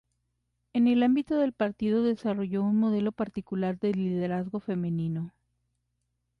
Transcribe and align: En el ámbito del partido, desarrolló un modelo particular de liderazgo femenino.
En 0.73 0.87
el 0.87 1.03
ámbito 1.03 1.35
del 1.35 1.53
partido, 1.53 2.01
desarrolló 2.01 2.63
un 2.63 2.75
modelo 2.79 3.11
particular 3.11 3.77
de 3.77 3.93
liderazgo 3.93 4.59
femenino. 4.59 5.31